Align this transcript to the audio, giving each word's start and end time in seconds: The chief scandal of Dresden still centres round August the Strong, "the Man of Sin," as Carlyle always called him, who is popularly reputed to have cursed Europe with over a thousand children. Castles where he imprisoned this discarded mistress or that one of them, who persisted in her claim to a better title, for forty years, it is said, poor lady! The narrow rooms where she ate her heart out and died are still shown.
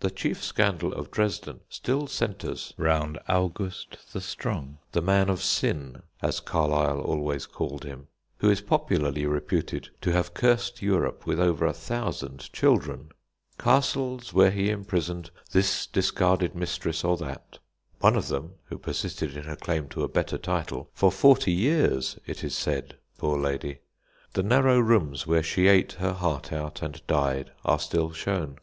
The 0.00 0.10
chief 0.10 0.42
scandal 0.42 0.92
of 0.92 1.12
Dresden 1.12 1.60
still 1.68 2.08
centres 2.08 2.74
round 2.76 3.20
August 3.28 3.96
the 4.12 4.20
Strong, 4.20 4.78
"the 4.90 5.00
Man 5.00 5.28
of 5.28 5.40
Sin," 5.40 6.02
as 6.20 6.40
Carlyle 6.40 6.98
always 7.00 7.46
called 7.46 7.84
him, 7.84 8.08
who 8.38 8.50
is 8.50 8.60
popularly 8.60 9.24
reputed 9.24 9.90
to 10.00 10.10
have 10.10 10.34
cursed 10.34 10.82
Europe 10.82 11.26
with 11.28 11.38
over 11.38 11.64
a 11.64 11.72
thousand 11.72 12.52
children. 12.52 13.10
Castles 13.56 14.34
where 14.34 14.50
he 14.50 14.68
imprisoned 14.68 15.30
this 15.52 15.86
discarded 15.86 16.56
mistress 16.56 17.04
or 17.04 17.16
that 17.18 17.60
one 18.00 18.16
of 18.16 18.26
them, 18.26 18.54
who 18.64 18.76
persisted 18.78 19.36
in 19.36 19.44
her 19.44 19.54
claim 19.54 19.88
to 19.90 20.02
a 20.02 20.08
better 20.08 20.38
title, 20.38 20.90
for 20.92 21.12
forty 21.12 21.52
years, 21.52 22.18
it 22.26 22.42
is 22.42 22.56
said, 22.56 22.96
poor 23.16 23.38
lady! 23.38 23.78
The 24.32 24.42
narrow 24.42 24.80
rooms 24.80 25.24
where 25.24 25.44
she 25.44 25.68
ate 25.68 25.92
her 26.00 26.14
heart 26.14 26.52
out 26.52 26.82
and 26.82 27.00
died 27.06 27.52
are 27.64 27.78
still 27.78 28.10
shown. 28.10 28.58